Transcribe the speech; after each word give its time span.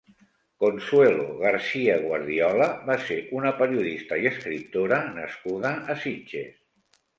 Consuelo 0.61 1.25
García 1.41 1.97
Guardiola 2.05 2.71
va 2.89 2.97
ser 3.11 3.19
una 3.41 3.53
periodista 3.61 4.19
i 4.25 4.27
escriptora 4.33 5.01
nascuda 5.21 5.77
a 5.97 6.01
Sitges. 6.03 6.53